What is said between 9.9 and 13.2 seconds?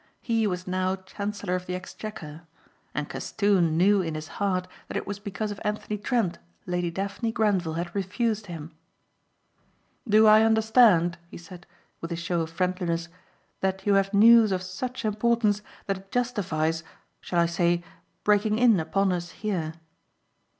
"Do I understand," he said, with a show of friendliness,